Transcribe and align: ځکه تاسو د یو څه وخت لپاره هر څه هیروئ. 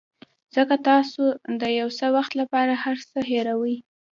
ځکه 0.55 0.75
تاسو 0.87 1.23
د 1.61 1.63
یو 1.79 1.89
څه 1.97 2.05
وخت 2.15 2.31
لپاره 2.41 2.73
هر 2.83 2.97
څه 3.09 3.19
هیروئ. 3.29 3.75